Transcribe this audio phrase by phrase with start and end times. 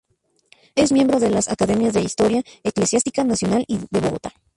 [0.73, 4.33] Es miembro de las Academias de Historia Eclesiástica Nacional y de Bogotá.